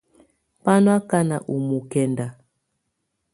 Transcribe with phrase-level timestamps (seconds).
[0.63, 2.27] Bá nɔ ákana ɔ mɔkɛnda.